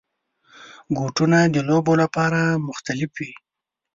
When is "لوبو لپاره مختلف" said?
1.69-3.11